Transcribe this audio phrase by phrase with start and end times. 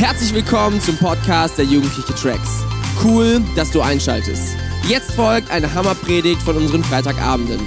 [0.00, 2.64] Herzlich willkommen zum Podcast der Jugendliche Tracks.
[3.04, 4.56] Cool, dass du einschaltest.
[4.88, 7.60] Jetzt folgt eine Hammerpredigt von unseren Freitagabenden.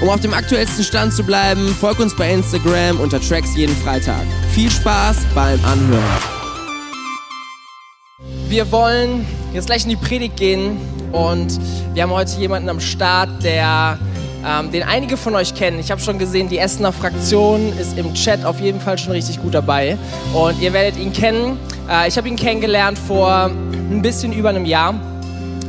[0.00, 4.22] Um auf dem aktuellsten Stand zu bleiben, folg uns bei Instagram unter Tracks jeden Freitag.
[4.52, 6.22] Viel Spaß beim Anhören.
[8.48, 10.78] Wir wollen jetzt gleich in die Predigt gehen
[11.12, 11.60] und
[11.92, 13.98] wir haben heute jemanden am Start, der
[14.46, 15.78] ähm, den einige von euch kennen.
[15.78, 19.40] Ich habe schon gesehen, die Essener Fraktion ist im Chat auf jeden Fall schon richtig
[19.40, 19.96] gut dabei.
[20.32, 21.58] Und ihr werdet ihn kennen.
[21.88, 23.50] Äh, ich habe ihn kennengelernt vor
[23.90, 24.94] ein bisschen über einem Jahr.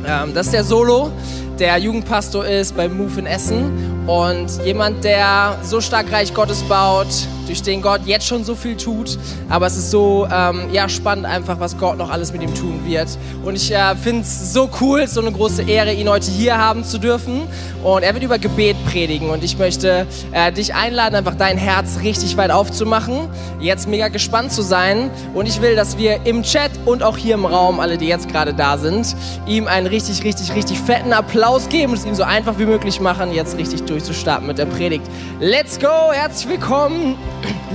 [0.06, 1.10] Ähm, das ist der Solo,
[1.58, 4.06] der Jugendpastor ist bei Move in Essen.
[4.06, 7.08] Und jemand, der so stark Reich Gottes baut,
[7.46, 9.18] durch den Gott jetzt schon so viel tut.
[9.48, 12.80] Aber es ist so ähm, ja, spannend einfach, was Gott noch alles mit ihm tun
[12.84, 13.08] wird.
[13.44, 16.84] Und ich äh, finde es so cool, so eine große Ehre, ihn heute hier haben
[16.84, 17.42] zu dürfen.
[17.82, 19.30] Und er wird über Gebet predigen.
[19.30, 23.28] Und ich möchte äh, dich einladen, einfach dein Herz richtig weit aufzumachen,
[23.60, 25.10] jetzt mega gespannt zu sein.
[25.34, 28.28] Und ich will, dass wir im Chat und auch hier im Raum, alle, die jetzt
[28.28, 29.14] gerade da sind,
[29.46, 33.00] ihm einen richtig, richtig, richtig fetten Applaus geben und es ihm so einfach wie möglich
[33.00, 35.04] machen, jetzt richtig durchzustarten mit der Predigt.
[35.40, 37.16] Let's go, herzlich willkommen.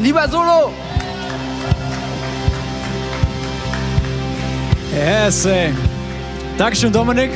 [0.02, 0.72] Lieber Solo!
[4.94, 5.72] Yes, ey.
[6.58, 7.32] Dankeschön, Dominik.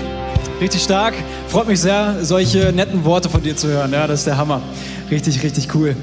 [0.60, 1.14] Richtig stark.
[1.48, 3.92] Freut mich sehr, solche netten Worte von dir zu hören.
[3.92, 4.62] Ja, das ist der Hammer.
[5.10, 5.96] Richtig, richtig cool.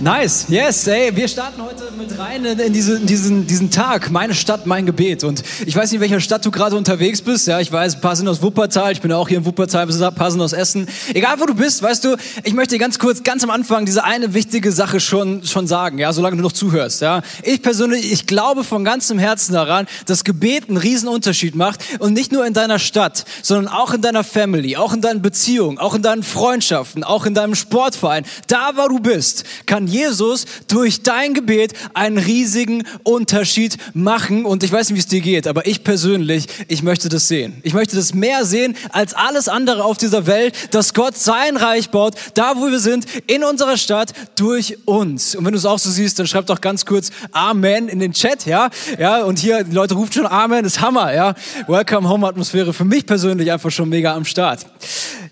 [0.00, 4.34] Nice, yes, ey, wir starten heute mit rein in, diese, in diesen, diesen Tag, meine
[4.34, 5.24] Stadt, mein Gebet.
[5.24, 7.46] Und ich weiß nicht, in welcher Stadt du gerade unterwegs bist.
[7.46, 10.14] Ja, ich weiß, ein paar sind aus Wuppertal, ich bin auch hier in Wuppertal, ein
[10.14, 10.88] paar sind aus Essen.
[11.14, 14.34] Egal, wo du bist, weißt du, ich möchte ganz kurz, ganz am Anfang diese eine
[14.34, 17.00] wichtige Sache schon, schon sagen, ja, solange du noch zuhörst.
[17.00, 17.22] Ja.
[17.42, 22.12] Ich persönlich, ich glaube von ganzem Herzen daran, dass Gebet einen riesen Unterschied macht und
[22.12, 25.94] nicht nur in deiner Stadt, sondern auch in deiner Family, auch in deinen Beziehungen, auch
[25.94, 28.24] in deinen Freundschaften, auch in deinem Sportverein.
[28.46, 34.44] Da, wo du bist, kann Jesus durch dein Gebet einen riesigen Unterschied machen.
[34.44, 37.60] Und ich weiß nicht, wie es dir geht, aber ich persönlich, ich möchte das sehen.
[37.62, 41.90] Ich möchte das mehr sehen als alles andere auf dieser Welt, dass Gott sein Reich
[41.90, 45.34] baut, da wo wir sind, in unserer Stadt, durch uns.
[45.34, 48.12] Und wenn du es auch so siehst, dann schreib doch ganz kurz Amen in den
[48.12, 48.70] Chat, ja?
[48.98, 51.34] Ja, und hier, die Leute rufen schon Amen, ist Hammer, ja?
[51.66, 54.66] Welcome Home Atmosphäre für mich persönlich einfach schon mega am Start.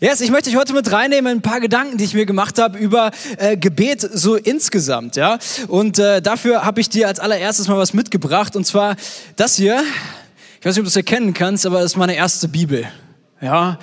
[0.00, 2.58] Yes, ich möchte dich heute mit reinnehmen in ein paar Gedanken, die ich mir gemacht
[2.58, 5.38] habe über äh, Gebet so insgesamt, ja.
[5.68, 8.96] Und äh, dafür habe ich dir als allererstes mal was mitgebracht und zwar
[9.36, 9.82] das hier.
[10.60, 12.86] Ich weiß nicht, ob du es erkennen kannst, aber das ist meine erste Bibel,
[13.40, 13.78] ja.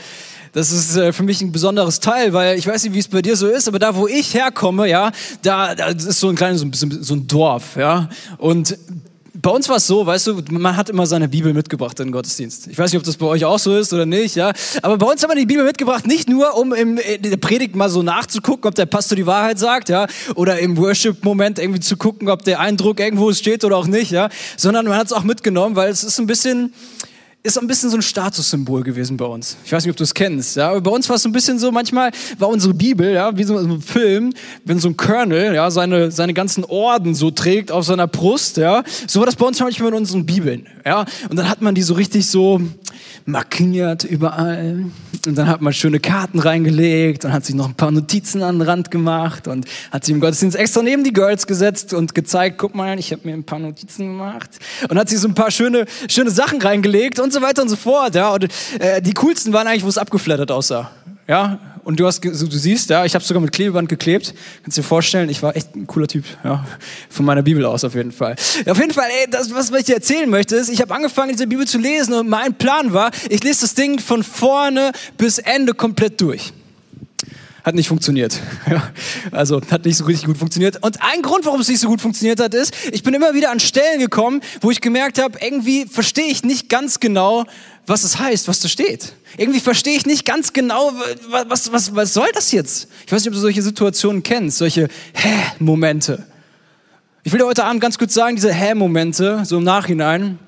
[0.54, 3.22] Das ist äh, für mich ein besonderes Teil, weil ich weiß nicht, wie es bei
[3.22, 5.12] dir so ist, aber da, wo ich herkomme, ja,
[5.42, 8.10] da, da ist so ein kleines, so, so ein Dorf, ja.
[8.38, 8.78] Und
[9.42, 12.12] bei uns war es so, weißt du, man hat immer seine Bibel mitgebracht in den
[12.12, 12.68] Gottesdienst.
[12.68, 14.52] Ich weiß nicht, ob das bei euch auch so ist oder nicht, ja.
[14.82, 17.76] Aber bei uns haben wir die Bibel mitgebracht, nicht nur, um im, in der Predigt
[17.76, 21.98] mal so nachzugucken, ob der Pastor die Wahrheit sagt, ja, oder im Worship-Moment irgendwie zu
[21.98, 25.24] gucken, ob der Eindruck irgendwo steht oder auch nicht, ja, sondern man hat es auch
[25.24, 26.74] mitgenommen, weil es ist ein bisschen,
[27.44, 29.58] ist ein bisschen so ein Statussymbol gewesen bei uns.
[29.64, 30.58] Ich weiß nicht, ob du es kennst.
[30.58, 33.38] Ja, aber bei uns war es so ein bisschen so, manchmal war unsere Bibel, ja,
[33.38, 34.34] wie so ein Film,
[34.66, 38.84] wenn so ein Colonel, ja, seine, seine ganzen Orden so trägt auf seiner Brust, ja.
[39.08, 41.06] So war das bei uns manchmal in unseren Bibeln, ja.
[41.30, 42.62] Und dann hat man die so richtig so
[43.28, 44.86] markiert überall.
[45.28, 48.60] Und dann hat man schöne Karten reingelegt und hat sich noch ein paar Notizen an
[48.60, 52.58] den Rand gemacht und hat sich im Gottesdienst extra neben die Girls gesetzt und gezeigt,
[52.58, 54.50] guck mal, ich habe mir ein paar Notizen gemacht
[54.90, 57.76] und hat sich so ein paar schöne, schöne Sachen reingelegt und so weiter und so
[57.76, 58.16] fort.
[58.16, 58.34] Ja.
[58.34, 58.48] Und
[58.80, 60.90] äh, die coolsten waren eigentlich, wo es abgeflattert aussah.
[61.28, 64.34] Ja, und du hast, du siehst, ja, ich habe sogar mit Klebeband geklebt.
[64.62, 66.66] Kannst dir vorstellen, ich war echt ein cooler Typ, ja,
[67.10, 68.36] von meiner Bibel aus auf jeden Fall.
[68.66, 71.48] Auf jeden Fall, ey, das, was ich dir erzählen möchte, ist, ich habe angefangen, diese
[71.48, 75.74] Bibel zu lesen und mein Plan war, ich lese das Ding von vorne bis Ende
[75.74, 76.52] komplett durch.
[77.68, 78.40] Hat nicht funktioniert.
[79.32, 80.82] Also hat nicht so richtig gut funktioniert.
[80.86, 83.52] Und ein Grund, warum es nicht so gut funktioniert hat, ist, ich bin immer wieder
[83.52, 87.44] an Stellen gekommen, wo ich gemerkt habe, irgendwie verstehe ich nicht ganz genau,
[87.86, 89.12] was es heißt, was da steht.
[89.36, 90.94] Irgendwie verstehe ich nicht ganz genau,
[91.50, 92.88] was, was, was soll das jetzt?
[93.06, 96.26] Ich weiß nicht, ob du solche Situationen kennst, solche Hä-Momente.
[97.24, 100.40] Ich will dir heute Abend ganz kurz sagen, diese Hä-Momente, so im Nachhinein,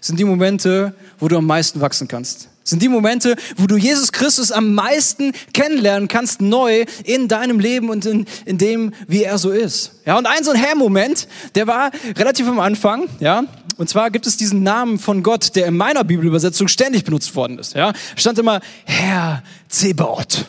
[0.00, 2.48] sind die Momente, wo du am meisten wachsen kannst.
[2.64, 7.90] Sind die Momente, wo du Jesus Christus am meisten kennenlernen kannst, neu in deinem Leben
[7.90, 10.00] und in, in dem, wie er so ist.
[10.06, 13.44] Ja, und ein so ein Hä-Moment, der war relativ am Anfang, ja,
[13.76, 17.58] und zwar gibt es diesen Namen von Gott, der in meiner Bibelübersetzung ständig benutzt worden
[17.58, 17.74] ist.
[17.74, 20.46] Ja, stand immer Herr Zebaoth.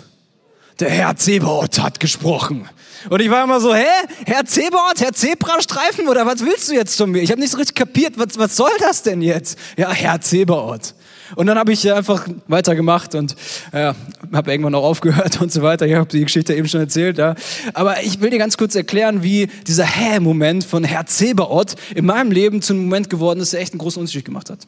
[0.79, 2.69] Der Herr Zebaoth hat gesprochen.
[3.09, 3.85] Und ich war immer so, hä?
[4.25, 6.07] Herr Zebaoth, Herr Zebrastreifen?
[6.07, 7.21] Oder was willst du jetzt von mir?
[7.21, 9.57] Ich habe nicht so richtig kapiert, was, was soll das denn jetzt?
[9.77, 10.93] Ja, Herr Zebaoth.
[11.35, 13.35] Und dann habe ich einfach weitergemacht und
[13.73, 13.95] ja,
[14.33, 15.85] habe irgendwann auch aufgehört und so weiter.
[15.87, 17.17] Ich habe die Geschichte eben schon erzählt.
[17.17, 17.35] Ja.
[17.73, 22.31] Aber ich will dir ganz kurz erklären, wie dieser Hä-Moment von Herr Zebaoth in meinem
[22.31, 24.59] Leben zu einem Moment geworden ist, der echt einen großen Unterschied gemacht hat.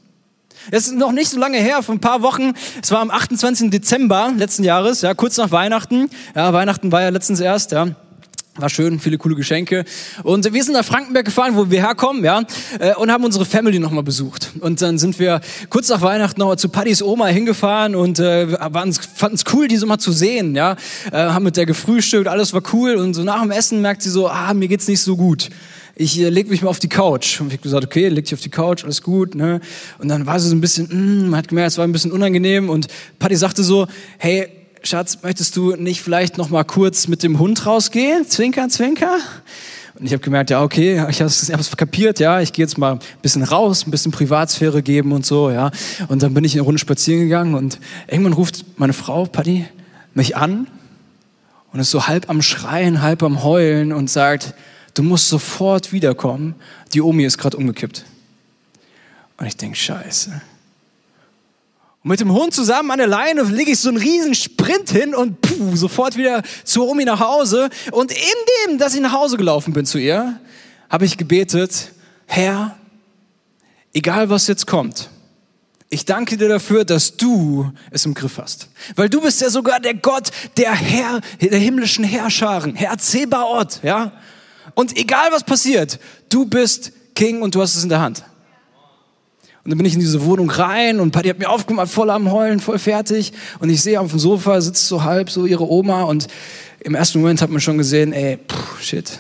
[0.72, 2.54] Es ist noch nicht so lange her, vor ein paar Wochen.
[2.82, 3.70] Es war am 28.
[3.70, 6.10] Dezember letzten Jahres, ja, kurz nach Weihnachten.
[6.36, 7.96] Ja, Weihnachten war ja letztens erst, ja.
[8.58, 9.86] War schön, viele coole Geschenke.
[10.24, 12.44] Und wir sind nach Frankenberg gefahren, wo wir herkommen, ja,
[12.80, 14.52] äh, und haben unsere Family nochmal besucht.
[14.62, 18.48] Und dann sind wir kurz nach Weihnachten nochmal zu Paddys Oma hingefahren und äh,
[19.16, 20.76] fanden es cool, die so mal zu sehen, ja.
[21.12, 22.96] Äh, haben mit der gefrühstückt, alles war cool.
[22.96, 25.50] Und so nach dem Essen merkt sie so, ah, mir geht's nicht so gut
[26.00, 27.42] ich äh, leg mich mal auf die Couch.
[27.42, 29.36] Und ich habe gesagt, okay, leg dich auf die Couch, alles gut.
[29.36, 29.60] Ne?
[29.98, 32.12] Und dann war sie so ein bisschen, mm, man hat gemerkt, es war ein bisschen
[32.12, 32.70] unangenehm.
[32.70, 32.88] Und
[33.20, 33.88] Patty sagte so,
[34.20, 34.48] hey,
[34.88, 38.26] Schatz, möchtest du nicht vielleicht noch mal kurz mit dem Hund rausgehen?
[38.26, 39.18] Zwinker, zwinker.
[40.00, 42.94] Und ich habe gemerkt, ja, okay, ich habe es kapiert, ja, ich gehe jetzt mal
[42.94, 45.72] ein bisschen raus, ein bisschen Privatsphäre geben und so, ja.
[46.08, 49.66] Und dann bin ich eine Runde spazieren gegangen und irgendwann ruft meine Frau, Patty,
[50.14, 50.68] mich an
[51.74, 54.54] und ist so halb am Schreien, halb am Heulen und sagt,
[54.94, 56.56] du musst sofort wiederkommen,
[56.94, 58.06] die Omi ist gerade umgekippt.
[59.38, 60.42] Und ich denke, scheiße.
[62.08, 65.14] Und mit dem Hund zusammen an der Leine lege ich so einen riesen Sprint hin
[65.14, 67.70] und puh, sofort wieder zur Omi nach Hause.
[67.92, 68.18] Und in
[68.70, 70.40] dem, dass ich nach Hause gelaufen bin zu ihr,
[70.90, 71.92] habe ich gebetet,
[72.26, 72.78] Herr,
[73.92, 75.10] egal was jetzt kommt,
[75.90, 78.70] ich danke dir dafür, dass du es im Griff hast.
[78.96, 84.14] Weil du bist ja sogar der Gott der Herr, der himmlischen Herrscharen, Herr Zebaoth, ja?
[84.76, 86.00] Und egal was passiert,
[86.30, 88.24] du bist King und du hast es in der Hand.
[89.68, 92.32] Und dann bin ich in diese Wohnung rein und Patty hat mir aufgemacht, voll am
[92.32, 93.34] Heulen, voll fertig.
[93.60, 96.28] Und ich sehe auf dem Sofa sitzt so halb so ihre Oma und
[96.80, 99.20] im ersten Moment hat man schon gesehen, ey, pff, shit.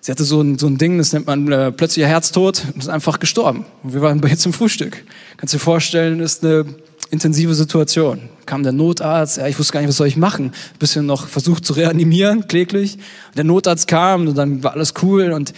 [0.00, 2.78] Sie hatte so ein, so ein Ding, das nennt man äh, plötzlich ihr Herztod und
[2.78, 3.66] ist einfach gestorben.
[3.82, 5.04] Und wir waren jetzt zum Frühstück.
[5.36, 6.64] Kannst du dir vorstellen, ist eine
[7.10, 8.30] intensive Situation.
[8.46, 10.46] Kam der Notarzt, ja, ich wusste gar nicht, was soll ich machen.
[10.46, 12.96] Ein bisschen noch versucht zu reanimieren, kläglich.
[13.36, 15.52] Der Notarzt kam und dann war alles cool und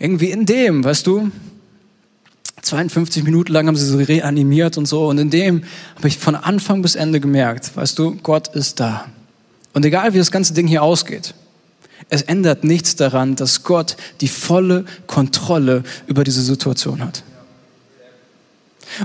[0.00, 1.30] irgendwie in dem, weißt du,
[2.62, 5.64] 52 Minuten lang haben sie so reanimiert und so und in dem
[5.96, 9.06] habe ich von Anfang bis Ende gemerkt, weißt du, Gott ist da.
[9.72, 11.34] Und egal wie das ganze Ding hier ausgeht,
[12.10, 17.22] es ändert nichts daran, dass Gott die volle Kontrolle über diese Situation hat.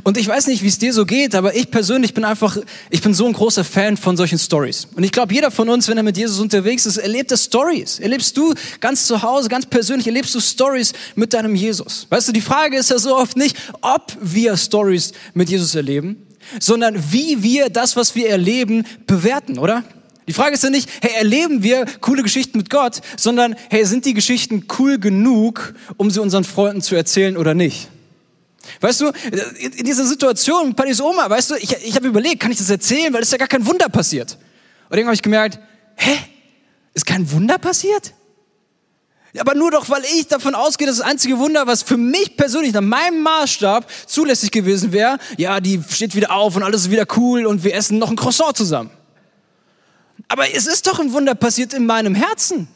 [0.04, 2.58] Und ich weiß nicht, wie es dir so geht, aber ich persönlich bin einfach,
[2.90, 4.88] ich bin so ein großer Fan von solchen Stories.
[4.96, 8.00] Und ich glaube, jeder von uns, wenn er mit Jesus unterwegs ist, erlebt er Stories.
[8.00, 12.08] Erlebst du ganz zu Hause, ganz persönlich, erlebst du Stories mit deinem Jesus.
[12.10, 16.28] Weißt du, die Frage ist ja so oft nicht, ob wir Stories mit Jesus erleben,
[16.60, 19.84] sondern wie wir das, was wir erleben, bewerten, oder?
[20.28, 24.06] Die Frage ist ja nicht, hey, erleben wir coole Geschichten mit Gott, sondern hey, sind
[24.06, 27.90] die Geschichten cool genug, um sie unseren Freunden zu erzählen oder nicht?
[28.80, 29.12] Weißt du,
[29.60, 33.14] in dieser Situation Paddy's Oma, weißt du, ich, ich habe überlegt, kann ich das erzählen,
[33.14, 34.38] weil es ja gar kein Wunder passiert.
[34.90, 35.60] Und irgendwann habe ich gemerkt,
[35.96, 36.18] hä,
[36.94, 38.14] ist kein Wunder passiert?
[39.40, 42.72] Aber nur doch, weil ich davon ausgehe, dass das einzige Wunder, was für mich persönlich
[42.72, 47.08] nach meinem Maßstab zulässig gewesen wäre, ja, die steht wieder auf und alles ist wieder
[47.18, 48.92] cool und wir essen noch ein Croissant zusammen.
[50.28, 52.68] Aber es ist doch ein Wunder passiert in meinem Herzen.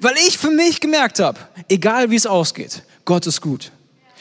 [0.00, 3.70] Weil ich für mich gemerkt habe, egal wie es ausgeht, Gott ist gut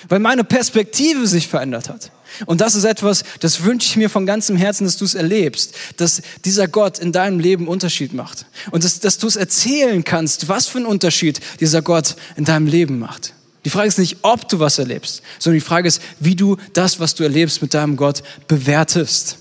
[0.10, 2.12] weil meine Perspektive sich verändert hat.
[2.46, 5.74] Und das ist etwas, das wünsche ich mir von ganzem Herzen, dass du es erlebst,
[5.98, 8.46] dass dieser Gott in deinem Leben Unterschied macht.
[8.72, 12.68] Und dass, dass du es erzählen kannst, was für einen Unterschied dieser Gott in deinem
[12.68, 13.34] Leben macht.
[13.64, 17.00] Die Frage ist nicht, ob du was erlebst, sondern die Frage ist, wie du das,
[17.00, 19.38] was du erlebst mit deinem Gott, bewertest.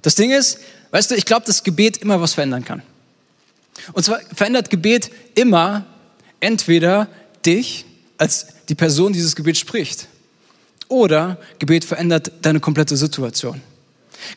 [0.00, 0.58] Das Ding ist,
[0.90, 2.82] weißt du, ich glaube, dass Gebet immer was verändern kann.
[3.92, 5.84] Und zwar verändert Gebet immer
[6.40, 7.08] entweder
[7.46, 7.84] dich
[8.18, 10.08] als die Person die dieses Gebet spricht.
[10.88, 13.60] Oder Gebet verändert deine komplette Situation.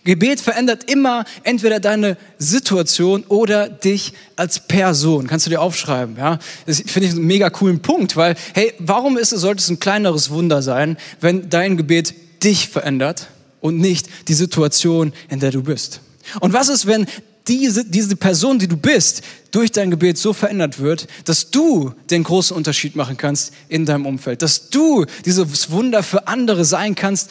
[0.03, 5.27] Gebet verändert immer entweder deine Situation oder dich als Person.
[5.27, 6.39] Kannst du dir aufschreiben, ja?
[6.65, 9.79] Das finde ich einen mega coolen Punkt, weil, hey, warum ist es, sollte es ein
[9.79, 13.27] kleineres Wunder sein, wenn dein Gebet dich verändert
[13.61, 16.01] und nicht die Situation, in der du bist?
[16.41, 17.07] Und was ist, wenn
[17.47, 22.23] diese, diese Person, die du bist, durch dein Gebet so verändert wird, dass du den
[22.23, 27.29] großen Unterschied machen kannst in deinem Umfeld, dass du dieses Wunder für andere sein kannst,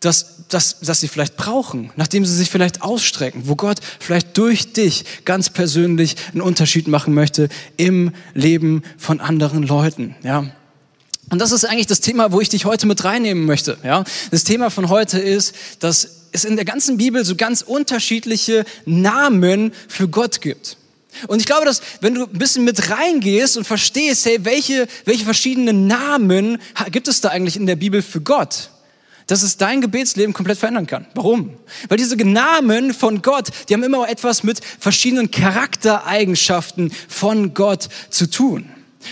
[0.00, 4.72] dass, dass, dass sie vielleicht brauchen, nachdem sie sich vielleicht ausstrecken, wo Gott vielleicht durch
[4.72, 10.44] dich ganz persönlich einen Unterschied machen möchte im Leben von anderen Leuten, ja.
[11.30, 14.04] Und das ist eigentlich das Thema, wo ich dich heute mit reinnehmen möchte, ja.
[14.30, 19.72] Das Thema von heute ist, dass es in der ganzen Bibel so ganz unterschiedliche Namen
[19.88, 20.76] für Gott gibt.
[21.28, 25.24] Und ich glaube, dass wenn du ein bisschen mit reingehst und verstehst, hey, welche, welche
[25.24, 26.58] verschiedenen Namen
[26.90, 28.70] gibt es da eigentlich in der Bibel für Gott?
[29.26, 31.06] dass es dein Gebetsleben komplett verändern kann.
[31.14, 31.54] Warum?
[31.88, 38.28] Weil diese Namen von Gott, die haben immer etwas mit verschiedenen Charaktereigenschaften von Gott zu
[38.28, 38.68] tun.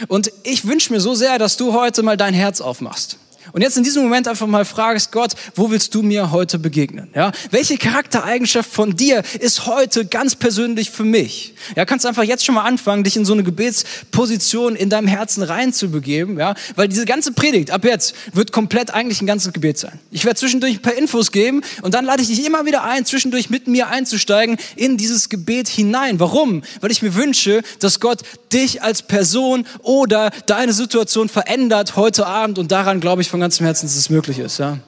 [0.08, 3.16] Und ich wünsche mir so sehr, dass du heute mal dein Herz aufmachst.
[3.52, 7.10] Und jetzt in diesem Moment einfach mal fragst, Gott, wo willst du mir heute begegnen?
[7.14, 7.32] Ja?
[7.50, 11.54] Welche Charaktereigenschaft von dir ist heute ganz persönlich für mich?
[11.76, 15.42] Ja, kannst einfach jetzt schon mal anfangen, dich in so eine Gebetsposition in deinem Herzen
[15.42, 16.54] reinzubegeben, ja?
[16.76, 19.98] Weil diese ganze Predigt ab jetzt wird komplett eigentlich ein ganzes Gebet sein.
[20.10, 23.04] Ich werde zwischendurch ein paar Infos geben und dann lade ich dich immer wieder ein,
[23.04, 26.20] zwischendurch mit mir einzusteigen in dieses Gebet hinein.
[26.20, 26.62] Warum?
[26.80, 32.58] Weil ich mir wünsche, dass Gott dich als Person oder deine Situation verändert heute Abend
[32.58, 34.58] und daran glaube ich von ganzem Herzen, dass es möglich ist.
[34.58, 34.78] Ja?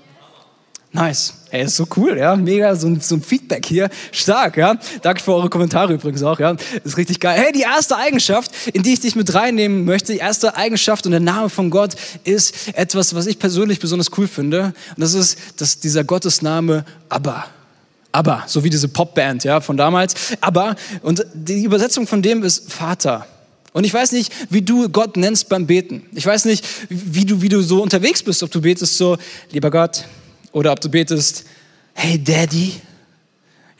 [0.94, 1.34] Nice.
[1.50, 2.36] Hey, ist so cool, ja.
[2.36, 3.90] Mega, so ein, so ein Feedback hier.
[4.12, 4.76] Stark, ja.
[5.02, 6.56] Danke für eure Kommentare übrigens auch, ja.
[6.84, 7.36] Ist richtig geil.
[7.36, 11.10] Hey, die erste Eigenschaft, in die ich dich mit reinnehmen möchte, die erste Eigenschaft und
[11.10, 14.72] der Name von Gott ist etwas, was ich persönlich besonders cool finde.
[14.96, 17.46] Und das ist dass dieser Gottesname Abba.
[18.12, 20.14] Abba, so wie diese Popband, ja, von damals.
[20.40, 20.76] Abba.
[21.02, 23.26] Und die Übersetzung von dem ist Vater.
[23.74, 26.06] Und ich weiß nicht, wie du Gott nennst beim Beten.
[26.14, 29.18] Ich weiß nicht, wie du, wie du so unterwegs bist, ob du betest so,
[29.50, 30.04] lieber Gott,
[30.52, 31.44] oder ob du betest,
[31.92, 32.74] hey Daddy.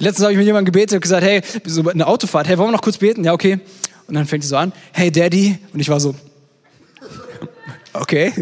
[0.01, 2.73] Letztens habe ich mit jemandem gebetet und gesagt, hey, so eine Autofahrt, hey, wollen wir
[2.73, 3.23] noch kurz beten?
[3.23, 3.61] Ja, okay.
[4.09, 5.59] Und dann fängt sie so an, hey Daddy.
[5.73, 6.17] Und ich war so,
[7.93, 8.33] okay,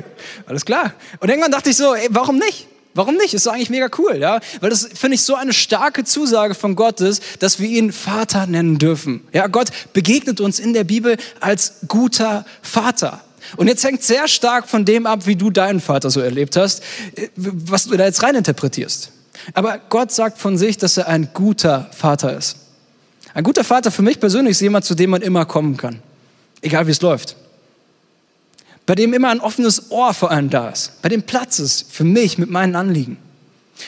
[0.47, 0.95] alles klar.
[1.21, 2.67] Und irgendwann dachte ich so, ey, warum nicht?
[2.95, 3.33] Warum nicht?
[3.33, 4.41] Ist doch eigentlich mega cool, ja?
[4.61, 8.47] Weil das finde ich so eine starke Zusage von Gott ist, dass wir ihn Vater
[8.47, 9.23] nennen dürfen.
[9.33, 13.21] Ja, Gott begegnet uns in der Bibel als guter Vater.
[13.57, 16.83] Und jetzt hängt sehr stark von dem ab, wie du deinen Vater so erlebt hast,
[17.17, 19.11] äh, was du da jetzt reininterpretierst.
[19.55, 22.57] Aber Gott sagt von sich, dass er ein guter Vater ist.
[23.35, 26.01] Ein guter Vater für mich persönlich ist jemand, zu dem man immer kommen kann.
[26.61, 27.37] Egal wie es läuft
[28.87, 32.05] bei dem immer ein offenes Ohr vor allem da ist, bei dem Platz ist für
[32.05, 33.17] mich mit meinen Anliegen.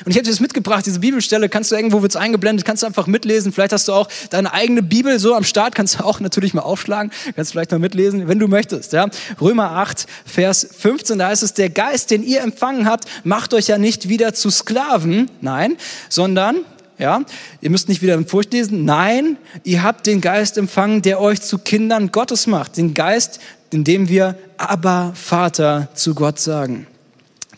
[0.05, 2.87] Und ich habe dir das mitgebracht, diese Bibelstelle, kannst du irgendwo, wird's eingeblendet, kannst du
[2.87, 3.53] einfach mitlesen.
[3.53, 6.63] Vielleicht hast du auch deine eigene Bibel so am Start, kannst du auch natürlich mal
[6.63, 8.93] aufschlagen, kannst vielleicht mal mitlesen, wenn du möchtest.
[8.93, 9.09] Ja?
[9.41, 13.69] Römer 8, Vers 15, da heißt es, der Geist, den ihr empfangen habt, macht euch
[13.69, 15.77] ja nicht wieder zu Sklaven, nein,
[16.09, 16.57] sondern
[16.97, 17.23] ja,
[17.61, 18.85] ihr müsst nicht wieder in Furcht lesen.
[18.85, 22.77] Nein, ihr habt den Geist empfangen, der euch zu Kindern Gottes macht.
[22.77, 23.41] Den Geist,
[23.71, 26.87] indem wir aber Vater zu Gott sagen.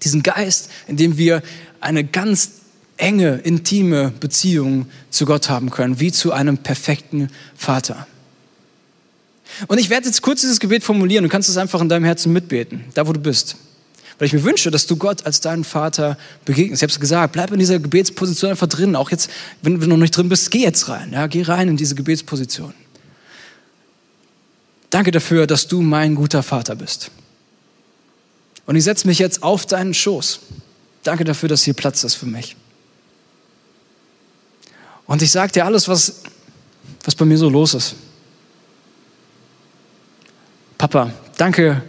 [0.03, 1.43] Diesen Geist, in dem wir
[1.81, 2.51] eine ganz
[2.97, 8.07] enge, intime Beziehung zu Gott haben können, wie zu einem perfekten Vater.
[9.69, 11.25] Und ich werde jetzt kurz dieses Gebet formulieren.
[11.25, 13.57] Du kannst es einfach in deinem Herzen mitbeten, da wo du bist.
[14.19, 16.81] Weil ich mir wünsche, dass du Gott als deinen Vater begegnest.
[16.81, 18.97] Ich habe es gesagt, bleib in dieser Gebetsposition einfach drin.
[18.97, 19.31] Auch jetzt,
[19.63, 21.13] wenn du noch nicht drin bist, geh jetzt rein.
[21.13, 22.73] Ja, geh rein in diese Gebetsposition.
[24.97, 27.11] Danke dafür, dass du mein guter Vater bist.
[28.65, 30.41] Und ich setze mich jetzt auf deinen Schoß.
[31.03, 32.57] Danke dafür, dass hier Platz ist für mich.
[35.07, 36.23] Und ich sage dir alles, was,
[37.05, 37.95] was bei mir so los ist.
[40.79, 41.83] Papa, danke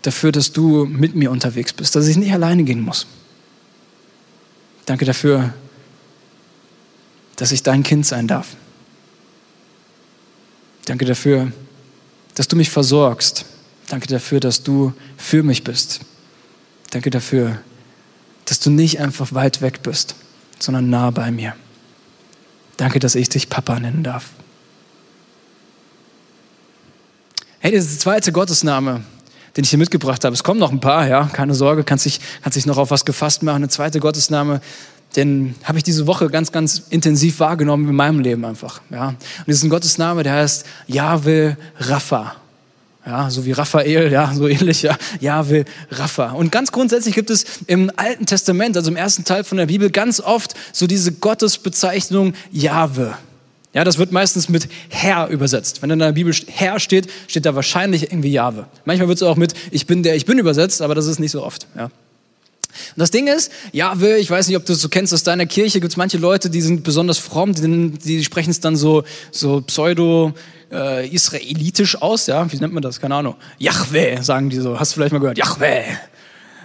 [0.00, 3.06] dafür, dass du mit mir unterwegs bist, dass ich nicht alleine gehen muss.
[4.86, 5.52] Danke dafür,
[7.36, 8.56] dass ich dein Kind sein darf.
[10.86, 11.52] Danke dafür,
[12.38, 13.46] dass du mich versorgst.
[13.88, 15.98] Danke dafür, dass du für mich bist.
[16.90, 17.58] Danke dafür,
[18.44, 20.14] dass du nicht einfach weit weg bist,
[20.60, 21.56] sondern nah bei mir.
[22.76, 24.26] Danke, dass ich dich Papa nennen darf.
[27.58, 29.02] Hey, dieser zweite Gottesname,
[29.56, 32.20] den ich hier mitgebracht habe, es kommen noch ein paar, ja, keine Sorge, kannst dich,
[32.44, 33.62] kannst dich noch auf was gefasst machen.
[33.62, 34.60] Der zweite Gottesname,
[35.16, 38.80] den habe ich diese Woche ganz, ganz intensiv wahrgenommen in meinem Leben einfach.
[38.90, 39.08] Ja.
[39.08, 42.36] Und das ist ein Gottesname, der heißt Yahweh Rapha.
[43.06, 46.32] Ja, so wie Raphael, ja, so ähnlich, ja, Yahweh Rapha.
[46.32, 49.88] Und ganz grundsätzlich gibt es im Alten Testament, also im ersten Teil von der Bibel,
[49.88, 53.12] ganz oft so diese Gottesbezeichnung Yahweh.
[53.72, 55.82] Ja, das wird meistens mit Herr übersetzt.
[55.82, 58.66] Wenn in der Bibel Herr steht, steht da wahrscheinlich irgendwie Jahwe.
[58.84, 61.32] Manchmal wird es auch mit Ich bin der Ich bin übersetzt, aber das ist nicht
[61.32, 61.66] so oft.
[61.76, 61.90] Ja.
[62.94, 65.46] Und das Ding ist, Jahwe, ich weiß nicht, ob du es so kennst, aus deiner
[65.46, 69.04] Kirche gibt es manche Leute, die sind besonders fromm, die, die sprechen es dann so,
[69.30, 70.32] so pseudo
[70.72, 73.00] äh, israelitisch aus, ja, wie nennt man das?
[73.00, 73.36] Keine Ahnung.
[73.58, 74.78] Yahweh, sagen die so.
[74.78, 75.38] Hast du vielleicht mal gehört?
[75.38, 75.84] Yahweh.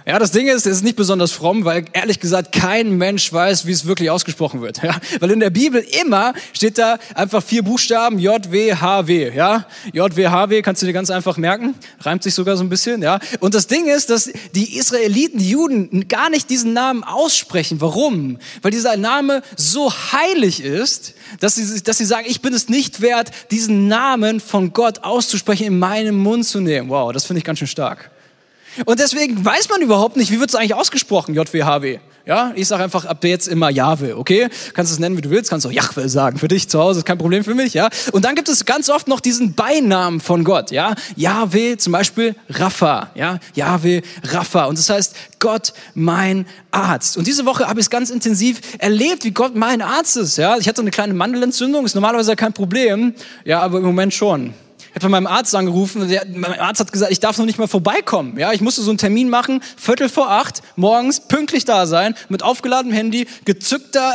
[0.06, 3.66] Ja, das Ding ist, es ist nicht besonders fromm, weil ehrlich gesagt kein Mensch weiß,
[3.66, 4.82] wie es wirklich ausgesprochen wird.
[4.82, 9.32] Ja, weil in der Bibel immer steht da einfach vier Buchstaben J W H W.
[9.34, 12.64] Ja, J W H W kannst du dir ganz einfach merken, reimt sich sogar so
[12.64, 13.00] ein bisschen.
[13.00, 17.80] Ja, und das Ding ist, dass die Israeliten, die Juden, gar nicht diesen Namen aussprechen.
[17.80, 18.38] Warum?
[18.60, 23.00] Weil dieser Name so heilig ist, dass sie, dass sie sagen, ich bin es nicht
[23.00, 26.90] wert, diesen Namen von Gott auszusprechen, in meinen Mund zu nehmen.
[26.90, 28.10] Wow, das finde ich ganz schön stark.
[28.84, 31.98] Und deswegen weiß man überhaupt nicht, wie wird es eigentlich ausgesprochen, JWHW.
[32.26, 34.48] Ja, ich sage einfach ab jetzt immer Jahwe, okay?
[34.72, 36.38] Kannst es nennen, wie du willst, kannst auch Jahwe sagen.
[36.38, 37.90] Für dich zu Hause ist kein Problem für mich, ja?
[38.12, 40.94] Und dann gibt es ganz oft noch diesen Beinamen von Gott, ja?
[41.16, 43.40] Jahwe, zum Beispiel Rapha, ja?
[43.54, 44.64] Jahwe, Rapha.
[44.64, 47.18] Und das heißt, Gott, mein Arzt.
[47.18, 50.56] Und diese Woche habe ich es ganz intensiv erlebt, wie Gott mein Arzt ist, ja?
[50.56, 53.12] Ich hatte eine kleine Mandelentzündung, ist normalerweise kein Problem,
[53.44, 54.54] ja, aber im Moment schon.
[54.94, 57.58] Ich habe bei meinem Arzt angerufen der, mein Arzt hat gesagt, ich darf noch nicht
[57.58, 58.38] mal vorbeikommen.
[58.38, 62.44] Ja, ich musste so einen Termin machen, Viertel vor acht, morgens pünktlich da sein, mit
[62.44, 64.12] aufgeladenem Handy, gezückter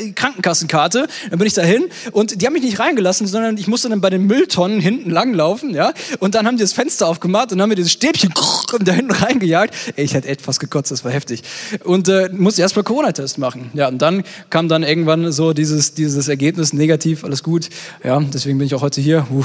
[0.00, 1.08] äh, Krankenkassenkarte.
[1.28, 4.08] Dann bin ich dahin und die haben mich nicht reingelassen, sondern ich musste dann bei
[4.08, 5.74] den Mülltonnen hinten langlaufen.
[5.74, 8.32] Ja, und dann haben die das Fenster aufgemacht und haben mir dieses Stäbchen
[8.80, 9.74] da hinten reingejagt.
[9.96, 11.42] Ey, ich hätte etwas gekotzt, das war heftig.
[11.84, 13.70] Und äh, musste erst mal Corona-Test machen.
[13.74, 17.68] Ja, und dann kam dann irgendwann so dieses, dieses Ergebnis negativ, alles gut.
[18.02, 19.26] Ja, deswegen bin ich auch heute hier.
[19.28, 19.44] Puh,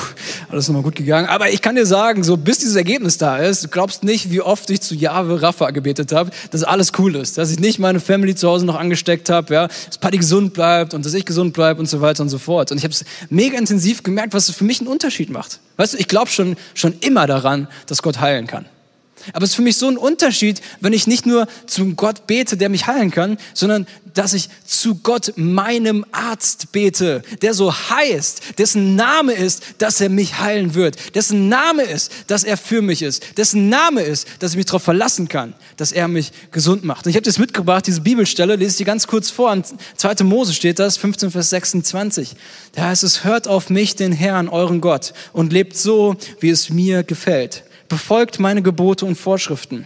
[0.49, 1.27] alles nochmal gut gegangen.
[1.27, 4.41] Aber ich kann dir sagen, so bis dieses Ergebnis da ist, du glaubst nicht, wie
[4.41, 7.99] oft ich zu Jahwe Rafa gebetet habe, dass alles cool ist, dass ich nicht meine
[7.99, 11.53] Family zu Hause noch angesteckt habe, ja, dass Paddy gesund bleibt und dass ich gesund
[11.53, 12.71] bleibe und so weiter und so fort.
[12.71, 15.59] Und ich habe es mega intensiv gemerkt, was für mich einen Unterschied macht.
[15.77, 18.65] Weißt du, ich glaube schon, schon immer daran, dass Gott heilen kann.
[19.33, 22.57] Aber es ist für mich so ein Unterschied, wenn ich nicht nur zum Gott bete,
[22.57, 28.57] der mich heilen kann, sondern dass ich zu Gott, meinem Arzt, bete, der so heißt,
[28.57, 33.01] dessen Name ist, dass er mich heilen wird, dessen Name ist, dass er für mich
[33.01, 37.05] ist, dessen Name ist, dass ich mich darauf verlassen kann, dass er mich gesund macht.
[37.05, 39.53] Und ich habe das mitgebracht, diese Bibelstelle, lese ich dir ganz kurz vor.
[39.53, 39.63] In
[39.97, 40.23] 2.
[40.23, 42.35] Mose steht das, 15 Vers 26.
[42.73, 46.69] Da heißt es, hört auf mich, den Herrn, euren Gott, und lebt so, wie es
[46.69, 49.85] mir gefällt befolgt meine Gebote und Vorschriften,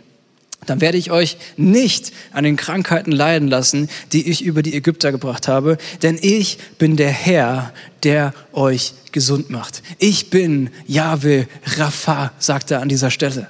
[0.66, 5.12] dann werde ich euch nicht an den Krankheiten leiden lassen, die ich über die Ägypter
[5.12, 9.84] gebracht habe, denn ich bin der Herr, der euch gesund macht.
[10.00, 11.46] Ich bin Yahweh
[11.78, 13.50] Rapha, sagt er an dieser Stelle.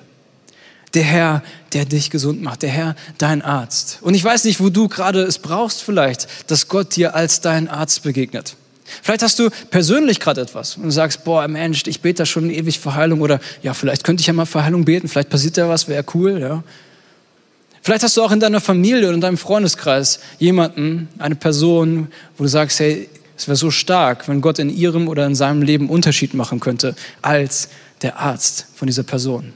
[0.93, 1.43] Der Herr,
[1.73, 3.97] der dich gesund macht, der Herr, dein Arzt.
[4.01, 7.67] Und ich weiß nicht, wo du gerade es brauchst vielleicht, dass Gott dir als dein
[7.67, 8.55] Arzt begegnet.
[9.01, 12.79] Vielleicht hast du persönlich gerade etwas und sagst, boah, Mensch, ich bete da schon ewig
[12.79, 15.69] für Heilung oder ja, vielleicht könnte ich ja mal für Heilung beten, vielleicht passiert da
[15.69, 16.63] was, wäre cool, ja.
[17.81, 22.43] Vielleicht hast du auch in deiner Familie oder in deinem Freundeskreis jemanden, eine Person, wo
[22.43, 25.89] du sagst, hey, es wäre so stark, wenn Gott in ihrem oder in seinem Leben
[25.89, 27.69] Unterschied machen könnte als
[28.01, 29.53] der Arzt von dieser Person.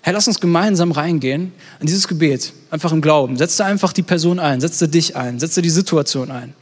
[0.00, 3.36] Hey, lass uns gemeinsam reingehen in dieses Gebet, einfach im Glauben.
[3.36, 6.54] Setze einfach die Person ein, setze dich ein, setze die Situation ein.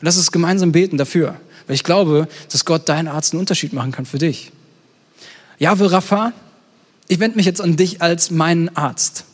[0.00, 1.36] Und lass uns gemeinsam beten dafür.
[1.70, 4.50] Weil ich glaube, dass Gott dein Arzt einen Unterschied machen kann für dich.
[5.60, 6.32] Jahwe Rafa,
[7.06, 9.24] ich wende mich jetzt an dich als meinen Arzt.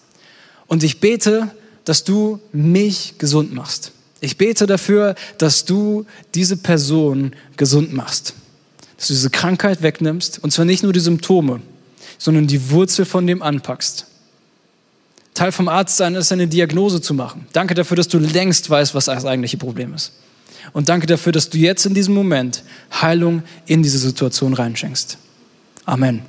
[0.66, 1.50] Und ich bete,
[1.86, 3.92] dass du mich gesund machst.
[4.20, 8.34] Ich bete dafür, dass du diese Person gesund machst.
[8.98, 10.38] Dass du diese Krankheit wegnimmst.
[10.44, 11.62] Und zwar nicht nur die Symptome,
[12.18, 14.04] sondern die Wurzel von dem anpackst.
[15.32, 17.46] Teil vom Arzt sein ist, eine Diagnose zu machen.
[17.54, 20.12] Danke dafür, dass du längst weißt, was das eigentliche Problem ist.
[20.72, 25.18] Und danke dafür, dass du jetzt in diesem Moment Heilung in diese Situation reinschenkst.
[25.84, 26.22] Amen.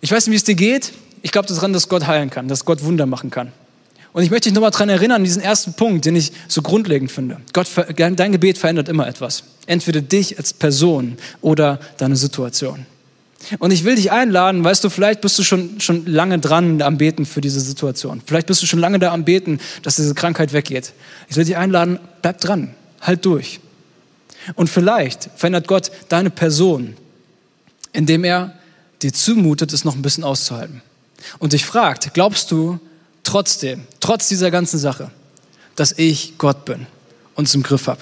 [0.00, 0.92] Ich weiß nicht, wie es dir geht.
[1.22, 3.52] Ich glaube daran, dass Gott heilen kann, dass Gott Wunder machen kann.
[4.12, 7.38] Und ich möchte dich nochmal daran erinnern, diesen ersten Punkt, den ich so grundlegend finde.
[7.52, 9.44] Gott, dein Gebet verändert immer etwas.
[9.66, 12.86] Entweder dich als Person oder deine Situation.
[13.58, 16.98] Und ich will dich einladen, weißt du, vielleicht bist du schon, schon lange dran am
[16.98, 18.20] Beten für diese Situation.
[18.24, 20.92] Vielleicht bist du schon lange da am Beten, dass diese Krankheit weggeht.
[21.28, 23.60] Ich will dich einladen, bleib dran, halt durch.
[24.54, 26.96] Und vielleicht verändert Gott deine Person,
[27.92, 28.54] indem er
[29.02, 30.82] dir zumutet, es noch ein bisschen auszuhalten.
[31.38, 32.80] Und dich fragt, glaubst du
[33.22, 35.10] trotzdem, trotz dieser ganzen Sache,
[35.76, 36.86] dass ich Gott bin
[37.34, 38.00] und es im Griff habe?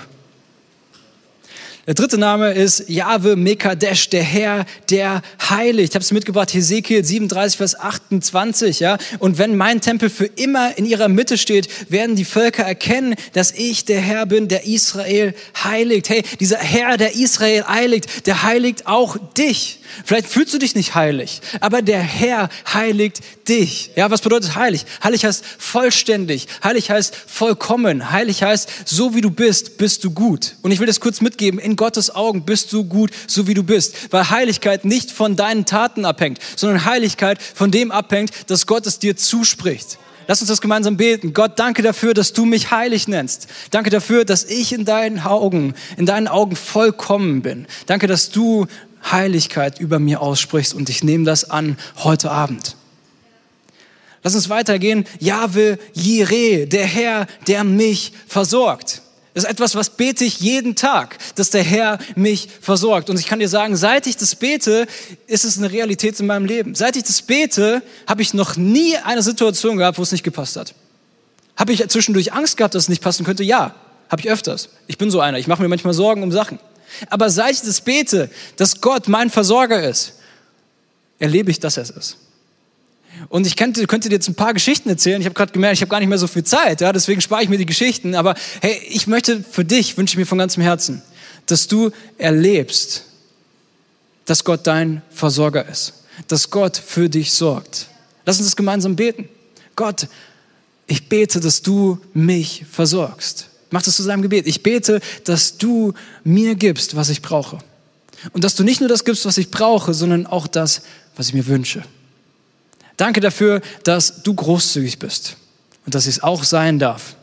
[1.86, 5.90] Der dritte Name ist Jahwe Mekadesh, der Herr, der heiligt.
[5.90, 8.80] Ich habe es mitgebracht, Hesekiel 37, Vers 28.
[8.80, 8.98] Ja?
[9.20, 13.52] Und wenn mein Tempel für immer in ihrer Mitte steht, werden die Völker erkennen, dass
[13.52, 16.08] ich der Herr bin, der Israel heiligt.
[16.08, 19.78] Hey, dieser Herr, der Israel heiligt, der heiligt auch dich.
[20.04, 23.90] Vielleicht fühlst du dich nicht heilig, aber der Herr heiligt dich.
[23.94, 24.84] Ja, was bedeutet heilig?
[25.02, 26.48] Heilig heißt vollständig.
[26.62, 28.10] Heilig heißt vollkommen.
[28.10, 30.56] Heilig heißt, so wie du bist, bist du gut.
[30.62, 31.60] Und ich will das kurz mitgeben.
[31.60, 35.36] In in Gottes Augen bist du gut, so wie du bist, weil Heiligkeit nicht von
[35.36, 39.98] deinen Taten abhängt, sondern Heiligkeit von dem abhängt, dass Gott es dir zuspricht.
[40.26, 41.34] Lass uns das gemeinsam beten.
[41.34, 43.48] Gott, danke dafür, dass du mich heilig nennst.
[43.72, 47.66] Danke dafür, dass ich in deinen Augen, in deinen Augen vollkommen bin.
[47.84, 48.66] Danke, dass du
[49.04, 52.74] Heiligkeit über mir aussprichst und ich nehme das an heute Abend.
[54.22, 55.04] Lass uns weitergehen.
[55.20, 59.02] Jahwe Jireh, der Herr, der mich versorgt.
[59.36, 63.10] Das ist etwas, was bete ich jeden Tag, dass der Herr mich versorgt.
[63.10, 64.86] Und ich kann dir sagen, seit ich das bete,
[65.26, 66.74] ist es eine Realität in meinem Leben.
[66.74, 70.56] Seit ich das bete, habe ich noch nie eine Situation gehabt, wo es nicht gepasst
[70.56, 70.74] hat.
[71.54, 73.44] Habe ich zwischendurch Angst gehabt, dass es nicht passen könnte?
[73.44, 73.74] Ja,
[74.08, 74.70] habe ich öfters.
[74.86, 75.36] Ich bin so einer.
[75.36, 76.58] Ich mache mir manchmal Sorgen um Sachen.
[77.10, 80.14] Aber seit ich das bete, dass Gott mein Versorger ist,
[81.18, 82.16] erlebe ich, dass er es ist.
[83.28, 85.20] Und ich könnte, könnte dir jetzt ein paar Geschichten erzählen.
[85.20, 87.42] Ich habe gerade gemerkt, ich habe gar nicht mehr so viel Zeit, ja, deswegen spare
[87.42, 88.14] ich mir die Geschichten.
[88.14, 91.02] Aber hey, ich möchte für dich, wünsche ich mir von ganzem Herzen,
[91.46, 93.04] dass du erlebst,
[94.24, 95.94] dass Gott dein Versorger ist,
[96.28, 97.88] dass Gott für dich sorgt.
[98.24, 99.28] Lass uns das gemeinsam beten.
[99.76, 100.08] Gott,
[100.86, 103.48] ich bete, dass du mich versorgst.
[103.70, 104.46] Mach das zu seinem Gebet.
[104.46, 105.92] Ich bete, dass du
[106.24, 107.58] mir gibst, was ich brauche.
[108.32, 110.82] Und dass du nicht nur das gibst, was ich brauche, sondern auch das,
[111.16, 111.82] was ich mir wünsche.
[112.96, 115.36] Danke dafür, dass du großzügig bist
[115.84, 117.16] und dass ich es auch sein darf,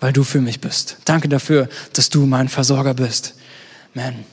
[0.00, 0.96] weil du für mich bist.
[1.04, 3.34] Danke dafür, dass du mein Versorger bist.
[3.94, 4.24] Man.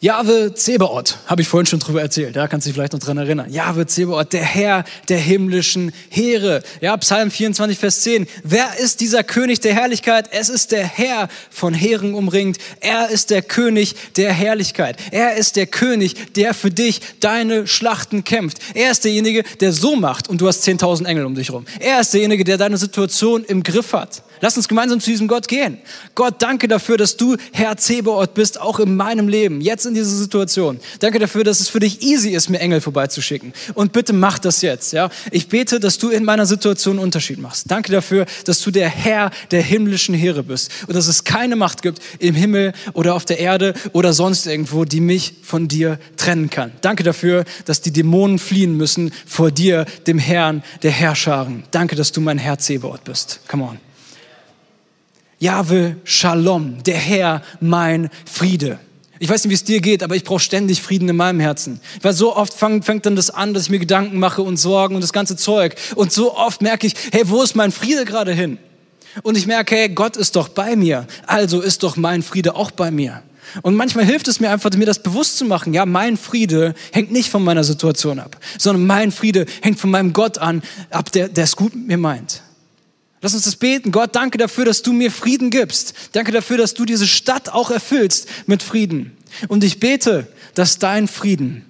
[0.00, 3.18] Jahwe Zebaoth, habe ich vorhin schon drüber erzählt, ja, kannst du dich vielleicht noch dran
[3.18, 3.50] erinnern.
[3.50, 6.62] Jahwe Zebaoth, der Herr der himmlischen Heere.
[6.80, 8.28] Ja, Psalm 24, Vers 10.
[8.44, 10.28] Wer ist dieser König der Herrlichkeit?
[10.30, 12.58] Es ist der Herr von Heeren umringt.
[12.78, 14.98] Er ist der König der Herrlichkeit.
[15.10, 18.58] Er ist der König, der für dich deine Schlachten kämpft.
[18.74, 21.64] Er ist derjenige, der so macht und du hast 10.000 Engel um dich rum.
[21.80, 24.22] Er ist derjenige, der deine Situation im Griff hat.
[24.40, 25.78] Lass uns gemeinsam zu diesem Gott gehen.
[26.14, 30.16] Gott, danke dafür, dass du Herr Zebaoth bist, auch in meinem Leben, jetzt in dieser
[30.16, 30.78] Situation.
[31.00, 33.52] Danke dafür, dass es für dich easy ist, mir Engel vorbeizuschicken.
[33.74, 35.10] Und bitte mach das jetzt, ja.
[35.30, 37.70] Ich bete, dass du in meiner Situation einen Unterschied machst.
[37.70, 41.82] Danke dafür, dass du der Herr der himmlischen Heere bist und dass es keine Macht
[41.82, 46.50] gibt im Himmel oder auf der Erde oder sonst irgendwo, die mich von dir trennen
[46.50, 46.72] kann.
[46.80, 51.64] Danke dafür, dass die Dämonen fliehen müssen vor dir, dem Herrn der Herrscharen.
[51.70, 53.40] Danke, dass du mein Herr Zebaoth bist.
[53.48, 53.78] Come on.
[55.38, 58.80] Jahwe Shalom, der Herr, mein Friede.
[59.20, 61.80] Ich weiß nicht, wie es dir geht, aber ich brauche ständig Frieden in meinem Herzen.
[62.02, 64.94] Weil so oft fang, fängt dann das an, dass ich mir Gedanken mache und Sorgen
[64.94, 65.74] und das ganze Zeug.
[65.94, 68.58] Und so oft merke ich, hey, wo ist mein Friede gerade hin?
[69.22, 71.06] Und ich merke, hey, Gott ist doch bei mir.
[71.26, 73.22] Also ist doch mein Friede auch bei mir.
[73.62, 75.72] Und manchmal hilft es mir einfach, mir das bewusst zu machen.
[75.72, 80.12] Ja, mein Friede hängt nicht von meiner Situation ab, sondern mein Friede hängt von meinem
[80.12, 82.42] Gott an, ab, der es gut mit mir meint.
[83.20, 83.90] Lass uns das beten.
[83.90, 85.94] Gott, danke dafür, dass du mir Frieden gibst.
[86.12, 89.16] Danke dafür, dass du diese Stadt auch erfüllst mit Frieden.
[89.48, 91.64] Und ich bete, dass dein Frieden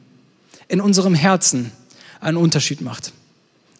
[0.68, 1.72] in unserem Herzen
[2.20, 3.12] einen Unterschied macht.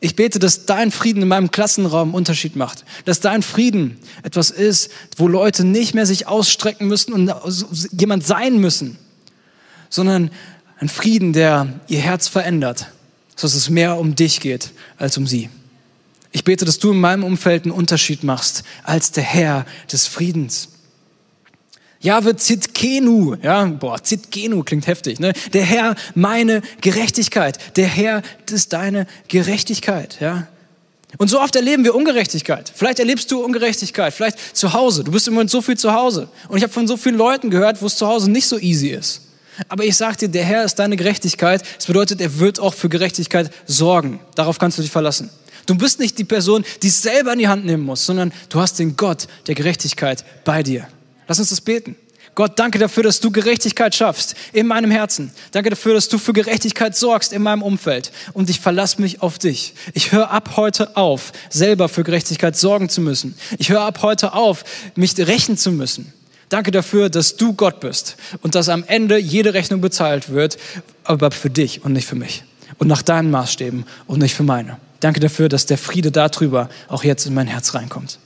[0.00, 2.84] Ich bete, dass dein Frieden in meinem Klassenraum einen Unterschied macht.
[3.04, 7.32] Dass dein Frieden etwas ist, wo Leute nicht mehr sich ausstrecken müssen und
[7.92, 8.96] jemand sein müssen,
[9.90, 10.30] sondern
[10.78, 12.86] ein Frieden, der ihr Herz verändert,
[13.34, 15.50] sodass es mehr um dich geht als um sie.
[16.32, 20.68] Ich bete, dass du in meinem Umfeld einen Unterschied machst als der Herr des Friedens.
[22.00, 25.32] Jahwe Zitkenu, ja, boah, Zitkenu klingt heftig, ne?
[25.52, 27.58] Der Herr, meine Gerechtigkeit.
[27.76, 30.46] Der Herr ist deine Gerechtigkeit, ja?
[31.16, 32.70] Und so oft erleben wir Ungerechtigkeit.
[32.72, 35.04] Vielleicht erlebst du Ungerechtigkeit, vielleicht zu Hause.
[35.04, 36.28] Du bist im Moment so viel zu Hause.
[36.48, 38.88] Und ich habe von so vielen Leuten gehört, wo es zu Hause nicht so easy
[38.90, 39.22] ist.
[39.68, 41.62] Aber ich sage dir, der Herr ist deine Gerechtigkeit.
[41.76, 44.20] Das bedeutet, er wird auch für Gerechtigkeit sorgen.
[44.34, 45.30] Darauf kannst du dich verlassen.
[45.68, 48.58] Du bist nicht die Person, die es selber in die Hand nehmen muss, sondern du
[48.58, 50.88] hast den Gott der Gerechtigkeit bei dir.
[51.26, 51.94] Lass uns das beten.
[52.34, 55.30] Gott, danke dafür, dass du Gerechtigkeit schaffst in meinem Herzen.
[55.50, 58.12] Danke dafür, dass du für Gerechtigkeit sorgst in meinem Umfeld.
[58.32, 59.74] Und ich verlasse mich auf dich.
[59.92, 63.36] Ich höre ab heute auf, selber für Gerechtigkeit sorgen zu müssen.
[63.58, 66.14] Ich höre ab heute auf, mich rächen zu müssen.
[66.48, 70.56] Danke dafür, dass du Gott bist und dass am Ende jede Rechnung bezahlt wird,
[71.04, 72.42] aber für dich und nicht für mich.
[72.78, 74.78] Und nach deinen Maßstäben und nicht für meine.
[75.00, 78.18] Danke dafür, dass der Friede darüber auch jetzt in mein Herz reinkommt.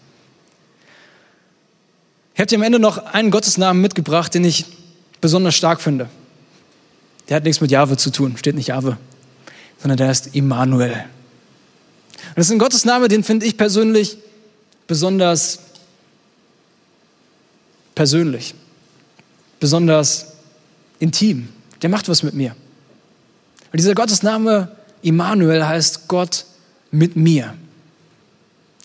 [2.35, 4.65] Ich habe dir am Ende noch einen Gottesnamen mitgebracht, den ich
[5.21, 6.09] besonders stark finde.
[7.29, 8.97] Der hat nichts mit Jahwe zu tun, steht nicht Jahwe,
[9.81, 10.93] sondern der heißt Immanuel.
[10.93, 14.17] Und das ist ein Gottesname, den finde ich persönlich
[14.87, 15.59] besonders
[17.95, 18.55] persönlich,
[19.61, 20.33] besonders
[20.99, 21.49] intim.
[21.83, 22.57] Der macht was mit mir.
[23.71, 26.47] Und dieser Gottesname Immanuel heißt Gott
[26.93, 27.55] mit mir.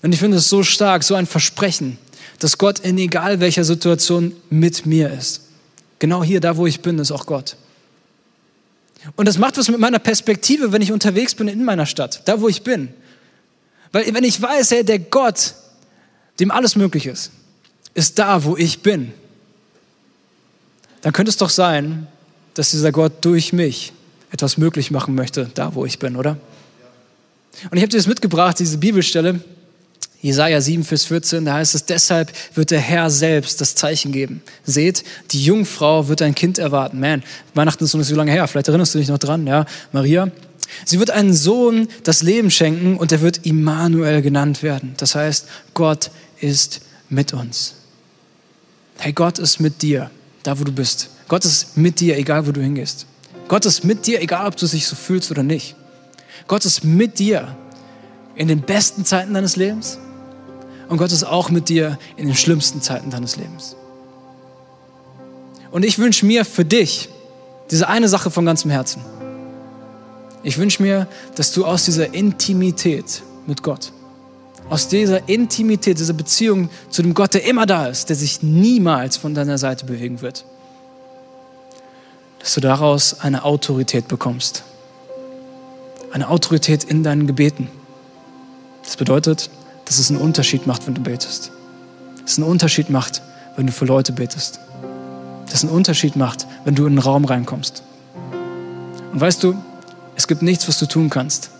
[0.02, 2.00] Und ich finde es so stark, so ein Versprechen,
[2.40, 5.42] dass Gott in egal welcher Situation mit mir ist.
[6.00, 7.56] Genau hier, da wo ich bin, ist auch Gott.
[9.16, 12.42] Und das macht was mit meiner Perspektive, wenn ich unterwegs bin in meiner Stadt, da
[12.42, 12.90] wo ich bin.
[13.92, 15.54] Weil wenn ich weiß, hey, der Gott,
[16.40, 17.32] dem alles möglich ist,
[17.94, 19.14] ist da, wo ich bin,
[21.02, 22.08] dann könnte es doch sein,
[22.54, 23.94] dass dieser Gott durch mich
[24.32, 26.38] etwas möglich machen möchte, da wo ich bin, oder?
[27.70, 29.40] Und ich habe dir das mitgebracht, diese Bibelstelle,
[30.22, 34.42] Jesaja 7, Vers 14, da heißt es, deshalb wird der Herr selbst das Zeichen geben.
[34.66, 37.00] Seht, die Jungfrau wird ein Kind erwarten.
[37.00, 39.66] Man, Weihnachten ist noch nicht so lange her, vielleicht erinnerst du dich noch dran, ja,
[39.92, 40.32] Maria.
[40.86, 44.96] Sie wird einen Sohn das Leben schenken und er wird Immanuel genannt werden.
[44.98, 47.76] Das heißt, Gott ist mit uns.
[48.98, 50.10] Hey, Gott ist mit dir,
[50.44, 51.10] da wo du bist.
[51.28, 53.06] Gott ist mit dir, egal wo du hingehst.
[53.48, 55.76] Gott ist mit dir, egal ob du dich so fühlst oder nicht.
[56.48, 57.56] Gott ist mit dir
[58.36, 59.98] in den besten Zeiten deines Lebens
[60.90, 63.76] und Gott ist auch mit dir in den schlimmsten Zeiten deines Lebens.
[65.72, 67.10] Und ich wünsche mir für dich
[67.72, 69.04] diese eine Sache von ganzem Herzen.
[70.44, 73.92] Ich wünsche mir, dass du aus dieser Intimität mit Gott,
[74.70, 79.18] aus dieser Intimität, dieser Beziehung zu dem Gott, der immer da ist, der sich niemals
[79.18, 80.46] von deiner Seite bewegen wird,
[82.40, 84.64] dass du daraus eine Autorität bekommst.
[86.12, 87.70] Eine Autorität in deinen Gebeten.
[88.84, 89.50] Das bedeutet,
[89.86, 91.52] dass es einen Unterschied macht, wenn du betest.
[92.22, 93.22] Dass es einen Unterschied macht,
[93.56, 94.60] wenn du für Leute betest.
[95.46, 97.84] Dass es einen Unterschied macht, wenn du in einen Raum reinkommst.
[99.12, 99.56] Und weißt du,
[100.16, 101.52] es gibt nichts, was du tun kannst,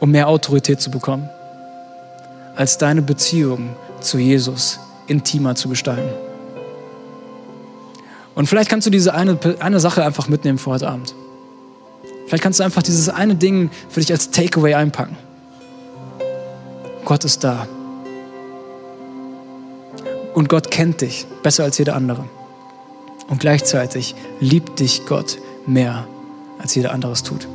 [0.00, 1.28] um mehr Autorität zu bekommen,
[2.56, 6.10] als deine Beziehung zu Jesus intimer zu gestalten.
[8.34, 11.14] Und vielleicht kannst du diese eine, eine Sache einfach mitnehmen für heute Abend.
[12.26, 15.16] Vielleicht kannst du einfach dieses eine Ding für dich als Takeaway einpacken.
[17.04, 17.66] Gott ist da.
[20.32, 22.24] Und Gott kennt dich besser als jeder andere.
[23.28, 26.06] Und gleichzeitig liebt dich Gott mehr,
[26.58, 27.46] als jeder anderes tut.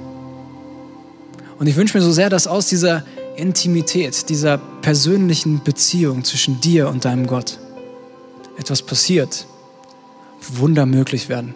[1.60, 3.04] Und ich wünsche mir so sehr, dass aus dieser
[3.36, 7.60] Intimität, dieser persönlichen Beziehung zwischen dir und deinem Gott
[8.58, 9.46] etwas passiert,
[10.54, 11.54] Wunder möglich werden.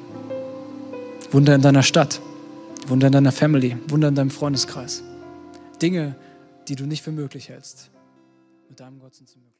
[1.32, 2.20] Wunder in deiner Stadt,
[2.88, 5.04] Wunder in deiner Family, Wunder in deinem Freundeskreis.
[5.82, 6.16] Dinge,
[6.68, 7.92] die du nicht für möglich hältst.
[8.70, 9.53] Mit deinem Gott sind sie möglich.